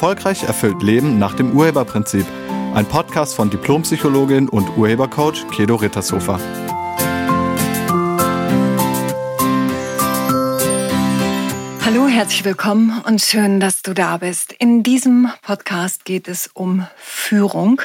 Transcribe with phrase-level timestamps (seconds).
[0.00, 2.24] Erfolgreich erfüllt Leben nach dem Urheberprinzip.
[2.72, 6.40] Ein Podcast von Diplompsychologin und Urhebercoach Kedo Rittershofer.
[11.84, 14.54] Hallo, herzlich willkommen und schön, dass du da bist.
[14.54, 17.82] In diesem Podcast geht es um Führung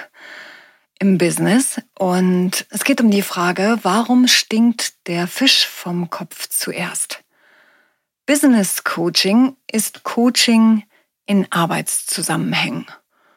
[1.00, 7.26] im Business und es geht um die Frage, warum stinkt der Fisch vom Kopf zuerst?
[8.26, 10.84] Business Coaching ist Coaching
[11.26, 12.86] in Arbeitszusammenhängen.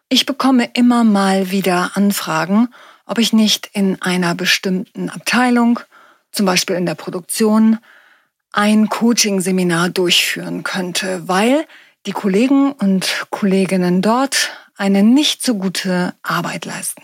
[0.08, 2.68] Ich bekomme immer mal wieder Anfragen,
[3.04, 5.80] ob ich nicht in einer bestimmten Abteilung,
[6.32, 7.78] zum Beispiel in der Produktion,
[8.52, 11.66] ein Coaching-Seminar durchführen könnte, weil
[12.06, 17.02] die Kollegen und Kolleginnen dort eine nicht so gute Arbeit leisten.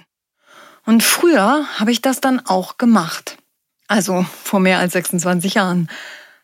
[0.87, 3.37] Und früher habe ich das dann auch gemacht.
[3.89, 5.89] Also vor mehr als 26 Jahren.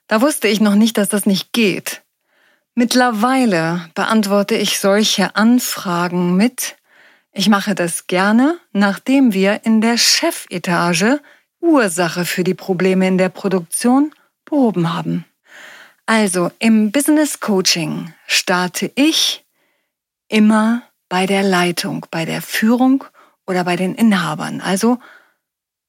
[0.09, 2.03] Da wusste ich noch nicht, dass das nicht geht.
[2.81, 6.79] Mittlerweile beantworte ich solche Anfragen mit,
[7.31, 11.21] ich mache das gerne, nachdem wir in der Chefetage
[11.61, 14.15] Ursache für die Probleme in der Produktion
[14.47, 15.27] behoben haben.
[16.07, 19.45] Also im Business Coaching starte ich
[20.29, 23.05] immer bei der Leitung, bei der Führung
[23.47, 24.97] oder bei den Inhabern, also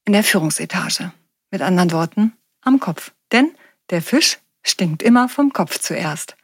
[0.04, 1.14] in der Führungsetage.
[1.52, 3.14] Mit anderen Worten, am Kopf.
[3.32, 3.56] Denn
[3.92, 6.36] der Fisch stinkt immer vom Kopf zuerst.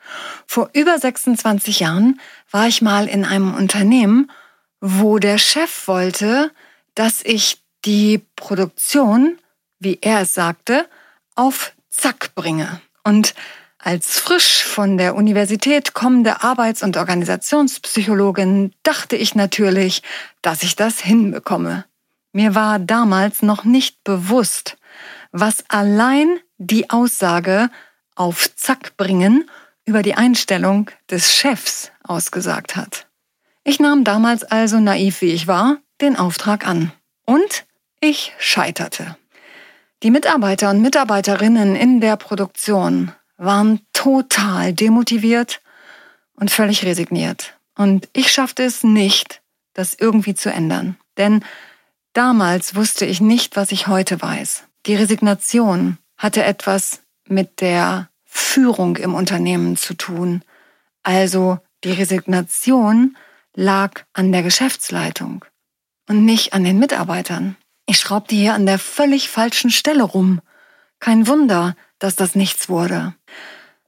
[0.45, 2.19] Vor über 26 Jahren
[2.51, 4.31] war ich mal in einem Unternehmen,
[4.79, 6.51] wo der Chef wollte,
[6.95, 9.37] dass ich die Produktion,
[9.79, 10.87] wie er es sagte,
[11.35, 12.81] auf Zack bringe.
[13.03, 13.33] Und
[13.79, 20.01] als frisch von der Universität kommende Arbeits- und Organisationspsychologin dachte ich natürlich,
[20.41, 21.85] dass ich das hinbekomme.
[22.33, 24.77] Mir war damals noch nicht bewusst,
[25.31, 27.69] was allein die Aussage
[28.17, 29.49] auf Zack bringen
[29.85, 33.07] über die Einstellung des Chefs ausgesagt hat.
[33.63, 36.91] Ich nahm damals also naiv wie ich war den Auftrag an.
[37.25, 37.65] Und
[37.99, 39.17] ich scheiterte.
[40.03, 45.61] Die Mitarbeiter und Mitarbeiterinnen in der Produktion waren total demotiviert
[46.33, 47.57] und völlig resigniert.
[47.75, 49.41] Und ich schaffte es nicht,
[49.73, 50.97] das irgendwie zu ändern.
[51.17, 51.43] Denn
[52.13, 54.63] damals wusste ich nicht, was ich heute weiß.
[54.85, 60.43] Die Resignation hatte etwas mit der Führung im Unternehmen zu tun.
[61.03, 63.17] Also die Resignation
[63.55, 65.45] lag an der Geschäftsleitung
[66.07, 67.55] und nicht an den Mitarbeitern.
[67.85, 70.41] Ich schraubte hier an der völlig falschen Stelle rum.
[70.99, 73.15] Kein Wunder, dass das nichts wurde.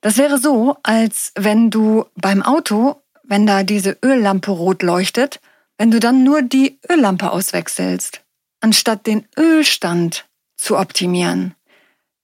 [0.01, 5.41] Das wäre so, als wenn du beim Auto, wenn da diese Öllampe rot leuchtet,
[5.77, 8.21] wenn du dann nur die Öllampe auswechselst,
[8.61, 11.55] anstatt den Ölstand zu optimieren.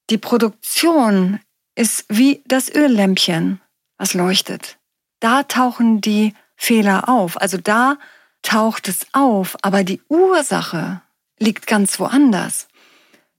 [0.10, 1.40] Die Produktion
[1.76, 3.62] ist wie das Öllämpchen,
[3.98, 4.78] was leuchtet.
[5.20, 7.42] Da tauchen die Fehler auf.
[7.42, 7.98] Also da
[8.42, 11.02] taucht es auf, aber die Ursache
[11.40, 12.68] liegt ganz woanders.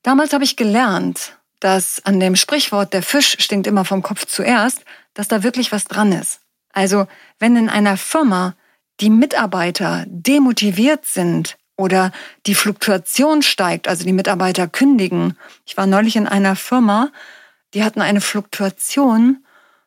[0.03, 4.85] Damals habe ich gelernt, dass an dem Sprichwort, der Fisch stinkt immer vom Kopf zuerst,
[5.15, 6.41] dass da wirklich was dran ist.
[6.73, 7.07] Also
[7.39, 8.55] wenn in einer Firma
[9.01, 12.13] die Mitarbeiter demotiviert sind oder
[12.47, 15.37] die Fluktuation steigt, also die Mitarbeiter kündigen.
[15.65, 17.11] Ich war neulich in einer Firma,
[17.75, 19.45] die hatten eine Fluktuation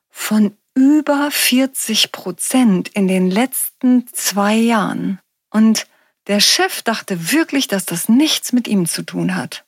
[0.10, 5.20] von über 40 Prozent in den letzten zwei Jahren.
[5.50, 5.88] Und
[6.28, 9.66] der Chef dachte wirklich, dass das nichts mit ihm zu tun hat.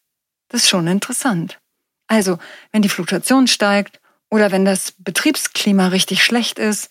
[0.49, 1.59] Das ist schon interessant.
[2.07, 2.37] Also,
[2.71, 3.99] wenn die Fluktuation steigt
[4.29, 6.89] oder wenn das Betriebsklima richtig schlecht ist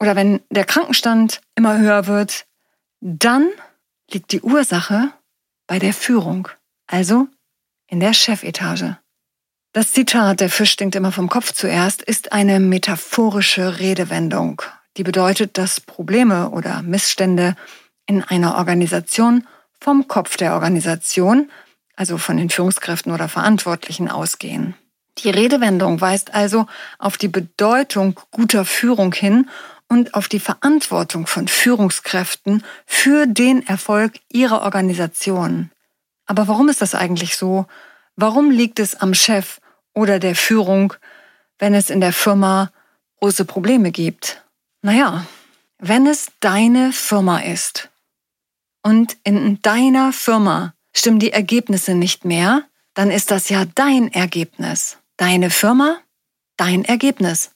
[0.00, 2.46] oder wenn der Krankenstand immer höher wird,
[3.00, 3.48] dann
[4.12, 5.12] liegt die Ursache
[5.66, 6.48] bei der Führung,
[6.86, 7.28] also
[7.86, 8.96] in der Chefetage.
[9.72, 14.60] Das Zitat, der Fisch stinkt immer vom Kopf zuerst, ist eine metaphorische Redewendung,
[14.96, 17.56] die bedeutet, dass Probleme oder Missstände
[18.06, 19.46] in einer Organisation
[19.80, 21.50] vom Kopf der Organisation,
[21.96, 24.74] also von den Führungskräften oder Verantwortlichen, ausgehen.
[25.18, 26.66] Die Redewendung weist also
[26.98, 29.48] auf die Bedeutung guter Führung hin
[29.92, 35.70] und auf die Verantwortung von Führungskräften für den Erfolg ihrer Organisation.
[36.24, 37.66] Aber warum ist das eigentlich so?
[38.16, 39.60] Warum liegt es am Chef,
[39.92, 40.94] oder der Führung,
[41.58, 42.72] wenn es in der Firma
[43.20, 44.42] große Probleme gibt?
[44.80, 45.26] Naja,
[45.78, 47.90] wenn es deine Firma ist
[48.82, 52.64] und in deiner Firma stimmen die Ergebnisse nicht mehr,
[52.94, 54.96] dann ist das ja dein Ergebnis.
[55.18, 55.98] Deine Firma,
[56.56, 57.51] dein Ergebnis.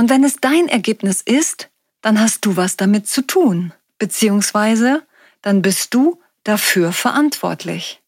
[0.00, 1.68] Und wenn es dein Ergebnis ist,
[2.00, 5.06] dann hast du was damit zu tun, beziehungsweise
[5.42, 8.00] dann bist du dafür verantwortlich.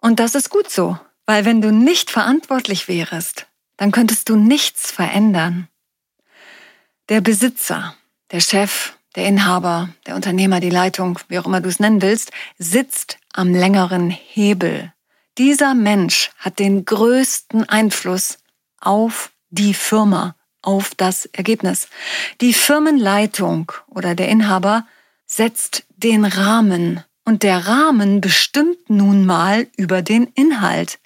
[0.00, 0.98] Und das ist gut so.
[1.26, 3.46] Weil wenn du nicht verantwortlich wärest,
[3.76, 5.68] dann könntest du nichts verändern.
[7.10, 7.94] Der Besitzer,
[8.30, 12.30] Der Chef, der Inhaber, der Unternehmer, die Leitung, wie auch immer du es nennen willst,
[12.56, 14.94] sitzt am längeren Hebel.
[15.36, 18.38] Dieser Mensch hat den größten Einfluss
[18.80, 20.34] auf die Firma,
[20.64, 21.88] auf das Ergebnis.
[22.40, 24.86] Die Firmenleitung oder der Inhaber
[25.26, 30.98] setzt den Rahmen und der Rahmen bestimmt nun mal über den Inhalt.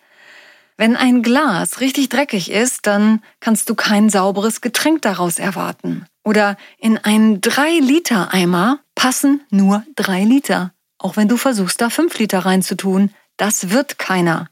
[0.76, 6.06] Wenn ein Glas richtig dreckig ist, dann kannst du kein sauberes Getränk daraus erwarten.
[6.24, 10.72] Oder in einen 3-Liter-Eimer passen nur 3 Liter.
[10.98, 14.48] Auch wenn du versuchst, da 5 Liter reinzutun, das wird keiner.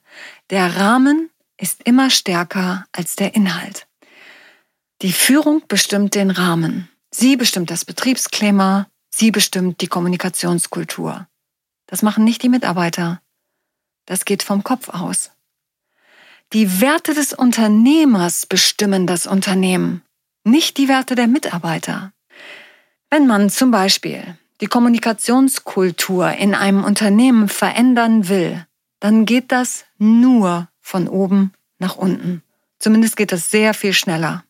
[0.50, 3.86] Der Rahmen ist immer stärker als der Inhalt.
[5.02, 6.88] Die Führung bestimmt den Rahmen.
[7.10, 11.28] Sie bestimmt das Betriebsklima, sie bestimmt die Kommunikationskultur.
[11.86, 13.20] Das machen nicht die Mitarbeiter.
[14.06, 15.32] Das geht vom Kopf aus.
[16.54, 20.02] Die Werte des Unternehmers bestimmen das Unternehmen,
[20.44, 22.12] nicht die Werte der Mitarbeiter.
[23.10, 28.66] Wenn man zum Beispiel die Kommunikationskultur in einem Unternehmen verändern will,
[29.00, 32.42] dann geht das nur von oben nach unten.
[32.78, 34.45] Zumindest geht das sehr viel schneller.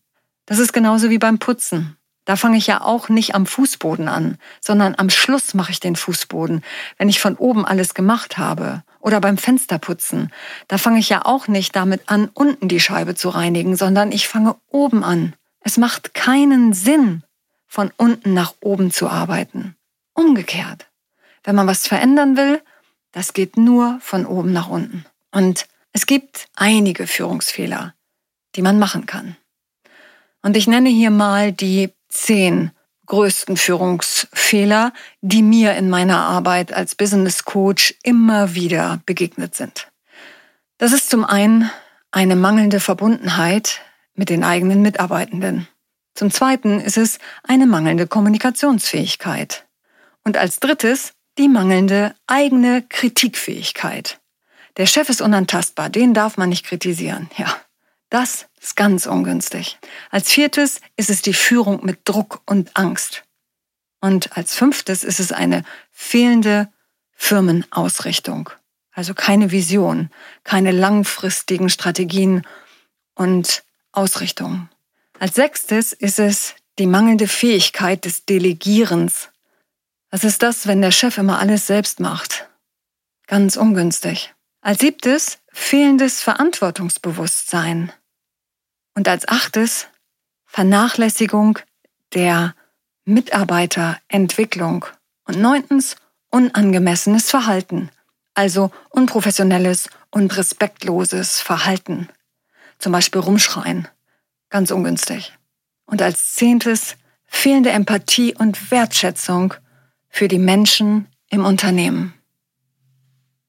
[0.47, 1.97] Das ist genauso wie beim Putzen.
[2.25, 5.95] Da fange ich ja auch nicht am Fußboden an, sondern am Schluss mache ich den
[5.95, 6.65] Fußboden,
[6.99, 8.83] wenn ich von oben alles gemacht habe.
[8.99, 10.33] Oder beim Fensterputzen.
[10.67, 14.27] Da fange ich ja auch nicht damit an, unten die Scheibe zu reinigen, sondern ich
[14.27, 15.35] fange oben an.
[15.61, 17.23] Es macht keinen Sinn,
[17.69, 19.77] von unten nach oben zu arbeiten.
[20.15, 20.89] Umgekehrt.
[21.45, 22.61] Wenn man was verändern will,
[23.13, 25.05] das geht nur von oben nach unten.
[25.31, 27.95] Und es gibt einige Führungsfehler,
[28.57, 29.37] die man machen kann.
[30.47, 32.71] Und ich nenne hier mal die zehn
[33.07, 39.89] größten Führungsfehler, die mir in meiner Arbeit als Business Coach immer wieder begegnet sind.
[40.79, 41.69] Das ist zum einen
[42.13, 43.81] eine mangelnde Verbundenheit
[44.15, 45.67] mit den eigenen Mitarbeitenden.
[46.15, 49.67] Zum Zweiten ist es eine mangelnde Kommunikationsfähigkeit.
[50.23, 54.21] Und als drittes die mangelnde eigene Kritikfähigkeit.
[54.77, 57.29] Der Chef ist unantastbar, den darf man nicht kritisieren.
[57.37, 57.53] Ja,
[58.09, 59.79] das ist ganz ungünstig.
[60.11, 63.25] Als viertes ist es die Führung mit Druck und Angst.
[64.01, 66.69] Und als fünftes ist es eine fehlende
[67.13, 68.51] Firmenausrichtung.
[68.93, 70.11] Also keine Vision,
[70.45, 72.47] keine langfristigen Strategien
[73.15, 74.71] und Ausrichtungen.
[75.19, 79.31] Als sechstes ist es die mangelnde Fähigkeit des Delegierens.
[80.11, 82.49] Was ist das, wenn der Chef immer alles selbst macht?
[83.27, 84.35] Ganz ungünstig.
[84.61, 87.91] Als siebtes fehlendes Verantwortungsbewusstsein.
[88.95, 89.89] Und als achtes
[90.45, 91.59] Vernachlässigung
[92.15, 92.55] der
[93.05, 94.85] Mitarbeiterentwicklung.
[95.25, 95.97] Und neuntens
[96.31, 97.91] unangemessenes Verhalten,
[98.35, 102.09] also unprofessionelles und respektloses Verhalten.
[102.79, 103.89] Zum Beispiel rumschreien.
[104.51, 105.33] Ganz ungünstig.
[105.87, 109.55] Und als zehntes fehlende Empathie und Wertschätzung
[110.11, 112.16] für die Menschen im Unternehmen.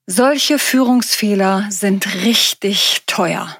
[0.09, 3.57] Solche Führungsfehler sind richtig teuer.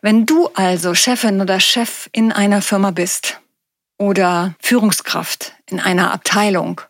[0.00, 3.42] Wenn du also Chefin oder Chef in einer Firma bist
[3.98, 6.80] oder Führungskraft in einer Abteilung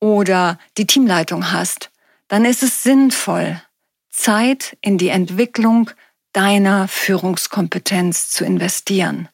[0.00, 1.90] oder die Teamleitung hast,
[2.28, 3.60] dann ist es sinnvoll,
[4.08, 5.90] Zeit in die Entwicklung
[6.32, 9.28] deiner Führungskompetenz zu investieren.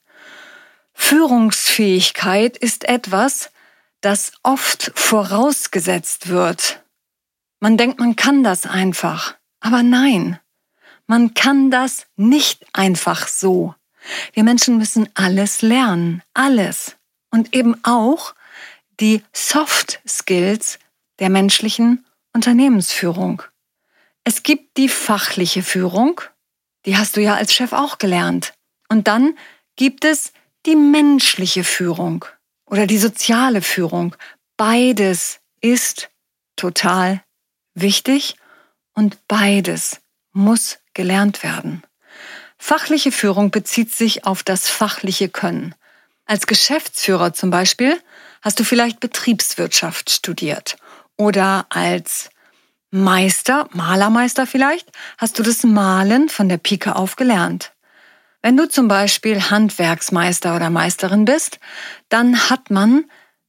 [0.95, 3.51] Führungsfähigkeit ist etwas,
[4.01, 6.84] das oft vorausgesetzt wird
[7.61, 9.37] man denkt, man kann das einfach.
[9.61, 10.39] Aber nein,
[11.07, 13.75] man kann das nicht einfach so.
[14.33, 16.97] Wir Menschen müssen alles lernen, alles.
[17.31, 18.35] Und eben auch
[19.01, 20.79] die Soft Skills
[21.19, 23.43] der menschlichen Unternehmensführung.
[24.25, 26.21] Es gibt die fachliche Führung,
[26.87, 28.55] die hast du ja als Chef auch gelernt.
[28.89, 29.37] Und dann
[29.77, 30.33] gibt es
[30.67, 32.25] die menschliche Führung
[32.67, 34.17] oder die soziale Führung.
[34.57, 36.11] Beides ist
[36.57, 37.24] total
[37.75, 38.37] wichtig
[38.95, 40.01] und beides
[40.33, 41.83] muss gelernt werden.
[42.59, 45.75] Fachliche Führung bezieht sich auf das fachliche Können.
[46.27, 48.01] Als Geschäftsführer zum Beispiel
[48.41, 50.77] hast du vielleicht Betriebswirtschaft studiert
[51.17, 52.31] oder als
[52.91, 57.73] Meister, Malermeister vielleicht, hast du das Malen von der Pike auf gelernt.
[58.41, 61.59] Wenn du zum Beispiel Handwerksmeister oder Meisterin bist,
[62.09, 63.07] dann hat man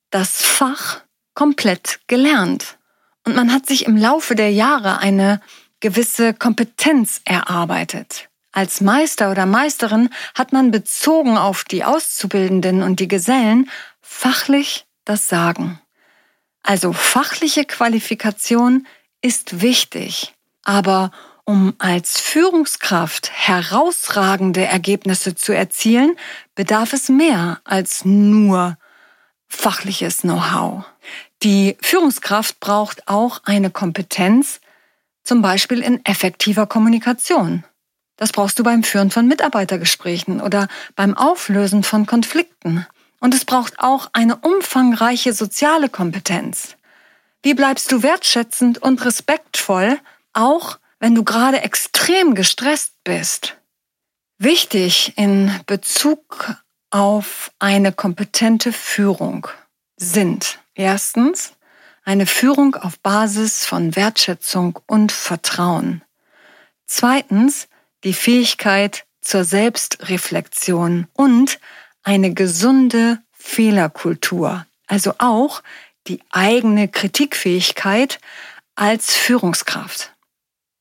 [0.09, 1.01] das Fach
[1.33, 2.77] komplett gelernt.
[3.25, 5.41] Und man hat sich im Laufe der Jahre eine
[5.79, 8.29] gewisse Kompetenz erarbeitet.
[8.51, 13.69] Als Meister oder Meisterin hat man bezogen auf die Auszubildenden und die Gesellen
[14.01, 15.81] fachlich das Sagen.
[16.63, 18.87] Also fachliche Qualifikation
[19.21, 21.11] ist wichtig, aber
[21.43, 26.17] um als Führungskraft herausragende Ergebnisse zu erzielen,
[26.55, 28.77] bedarf es mehr als nur
[29.47, 30.85] fachliches Know-how.
[31.43, 34.61] Die Führungskraft braucht auch eine Kompetenz,
[35.23, 37.63] zum Beispiel in effektiver Kommunikation.
[38.17, 42.85] Das brauchst du beim Führen von Mitarbeitergesprächen oder beim Auflösen von Konflikten.
[43.19, 46.77] Und es braucht auch eine umfangreiche soziale Kompetenz.
[47.43, 49.99] Wie bleibst du wertschätzend und respektvoll,
[50.33, 53.57] auch wenn du gerade extrem gestresst bist?
[54.37, 56.55] Wichtig in Bezug
[56.89, 59.47] auf eine kompetente Führung
[59.97, 61.53] sind erstens
[62.03, 66.03] eine Führung auf Basis von Wertschätzung und Vertrauen.
[66.85, 67.67] Zweitens
[68.03, 71.59] die Fähigkeit zur Selbstreflexion und
[72.03, 75.63] eine gesunde Fehlerkultur, also auch
[76.07, 78.19] die eigene Kritikfähigkeit
[78.75, 80.13] als Führungskraft.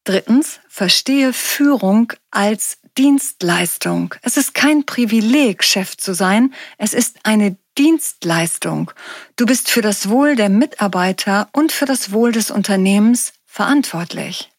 [0.05, 4.15] Drittens, verstehe Führung als Dienstleistung.
[4.23, 8.93] Es ist kein Privileg, Chef zu sein, es ist eine Dienstleistung.
[9.37, 14.51] Du bist für das Wohl der Mitarbeiter und für das Wohl des Unternehmens verantwortlich.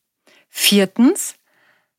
[0.50, 1.36] Viertens,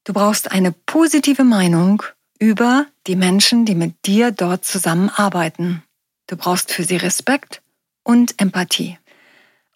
[0.05, 2.03] du brauchst eine positive Meinung
[2.39, 5.83] über die Menschen, die mit dir dort zusammenarbeiten.
[6.27, 7.63] Du brauchst für sie Respekt
[8.03, 8.99] und Empathie.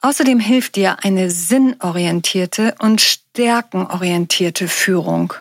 [0.03, 5.35] Außerdem hilft dir eine sinnorientierte und stärkenorientierte Führung.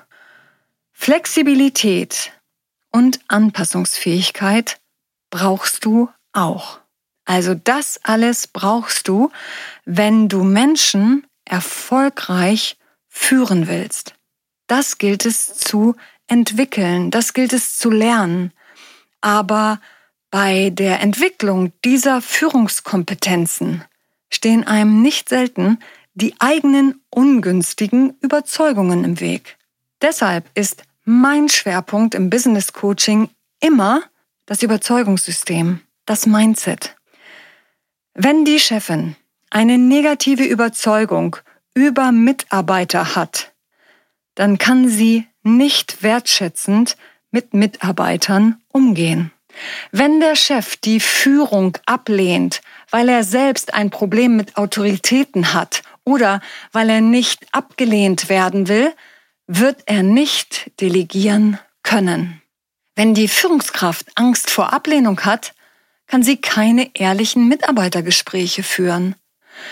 [1.01, 2.33] Flexibilität
[2.91, 4.81] und Anpassungsfähigkeit
[5.29, 6.81] brauchst du auch.
[7.23, 9.31] Also das alles brauchst du,
[9.85, 12.77] wenn du Menschen erfolgreich
[13.07, 14.13] führen willst.
[14.67, 15.95] Das gilt es zu
[16.27, 18.51] entwickeln, das gilt es zu lernen.
[19.21, 19.79] Aber
[20.29, 23.85] bei der Entwicklung dieser Führungskompetenzen
[24.29, 25.79] stehen einem nicht selten
[26.13, 29.55] die eigenen ungünstigen Überzeugungen im Weg.
[30.01, 34.03] Deshalb ist mein Schwerpunkt im Business Coaching immer
[34.45, 36.95] das Überzeugungssystem, das Mindset.
[38.13, 39.15] Wenn die Chefin
[39.49, 41.37] eine negative Überzeugung
[41.73, 43.53] über Mitarbeiter hat,
[44.35, 46.95] dann kann sie nicht wertschätzend
[47.31, 49.31] mit Mitarbeitern umgehen.
[49.91, 52.61] Wenn der Chef die Führung ablehnt,
[52.91, 56.39] weil er selbst ein Problem mit Autoritäten hat oder
[56.71, 58.93] weil er nicht abgelehnt werden will,
[59.51, 62.39] wird er nicht delegieren können.
[62.95, 65.55] Wenn die Führungskraft Angst vor Ablehnung hat,
[66.05, 69.15] kann sie keine ehrlichen Mitarbeitergespräche führen.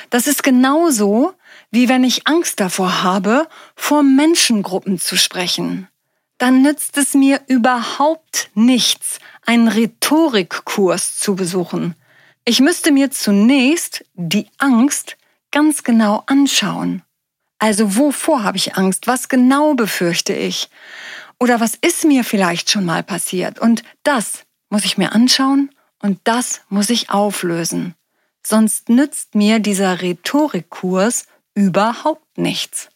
[0.10, 1.34] Das ist genauso,
[1.70, 5.88] wie wenn ich Angst davor habe, vor Menschengruppen zu sprechen.
[6.40, 11.94] Dann nützt es mir überhaupt nichts, einen Rhetorikkurs zu besuchen.
[12.46, 15.18] Ich müsste mir zunächst die Angst
[15.52, 17.04] ganz genau anschauen.
[17.60, 19.08] Also wovor habe ich Angst?
[19.08, 20.70] Was genau befürchte ich?
[21.40, 23.60] Oder was ist mir vielleicht schon mal passiert?
[23.60, 25.72] Und das muss ich mir anschauen
[26.02, 27.96] und das muss ich auflösen.
[28.46, 32.90] Sonst nützt mir dieser Rhetorikkurs überhaupt nichts.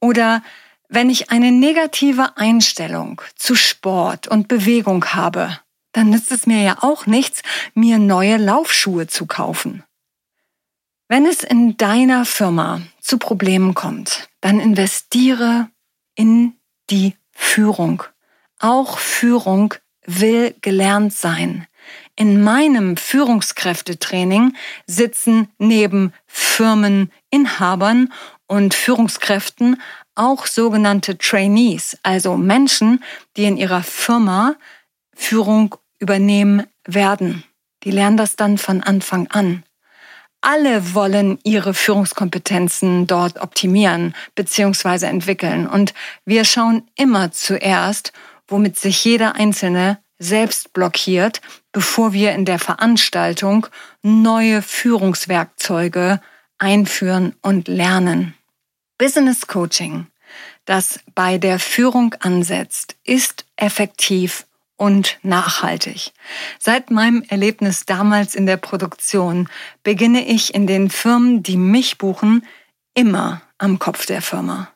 [0.00, 0.42] Oder
[0.88, 5.58] wenn ich eine negative Einstellung zu Sport und Bewegung habe,
[5.92, 7.42] dann nützt es mir ja auch nichts,
[7.74, 9.84] mir neue Laufschuhe zu kaufen.
[11.08, 15.68] Wenn es in deiner Firma zu Problemen kommt, dann investiere
[16.14, 16.54] in
[16.90, 18.02] die Führung.
[18.58, 19.74] Auch Führung
[20.06, 21.66] will gelernt sein.
[22.16, 24.56] In meinem Führungskräftetraining
[24.86, 28.12] sitzen neben Firmeninhabern
[28.46, 29.80] und Führungskräften
[30.14, 33.04] auch sogenannte Trainees, also Menschen,
[33.36, 34.54] die in ihrer Firma
[35.14, 37.44] Führung übernehmen werden.
[37.82, 39.64] Die lernen das dann von Anfang an
[40.44, 45.06] alle wollen ihre Führungskompetenzen dort optimieren bzw.
[45.06, 45.66] entwickeln.
[45.66, 48.12] Und wir schauen immer zuerst,
[48.46, 51.40] womit sich jeder Einzelne selbst blockiert,
[51.72, 53.66] bevor wir in der Veranstaltung
[54.02, 56.20] neue Führungswerkzeuge
[56.58, 58.34] einführen und lernen.
[58.98, 60.06] Business Coaching,
[60.66, 64.46] das bei der Führung ansetzt, ist effektiv
[64.76, 66.12] und nachhaltig.
[66.58, 69.48] Seit meinem Erlebnis damals in der Produktion
[69.82, 72.44] beginne ich in den Firmen, die mich buchen,
[72.94, 74.68] immer am Kopf der Firma.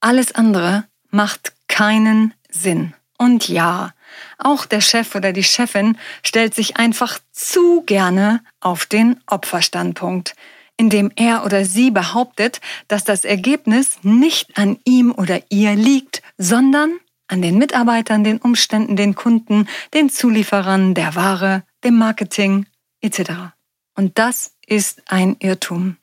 [0.00, 2.94] Alles andere macht keinen Sinn.
[3.18, 3.92] Und ja,
[4.38, 10.34] auch der Chef oder die Chefin stellt sich einfach zu gerne auf den Opferstandpunkt,
[10.76, 17.00] indem er oder sie behauptet, dass das Ergebnis nicht an ihm oder ihr liegt, sondern
[17.28, 22.66] an den Mitarbeitern, den Umständen, den Kunden, den Zulieferern, der Ware, dem Marketing
[23.00, 23.30] etc.
[23.94, 25.96] Und das ist ein Irrtum.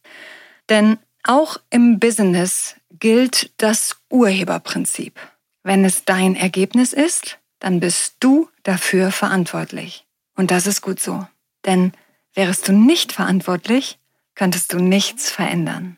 [0.69, 5.19] Denn auch im Business gilt das Urheberprinzip.
[5.63, 10.05] Wenn es dein Ergebnis ist, dann bist du dafür verantwortlich.
[10.35, 11.27] Und das ist gut so.
[11.65, 11.91] Denn
[12.35, 13.97] Wärest du nicht verantwortlich,
[14.35, 15.97] könntest du nichts verändern.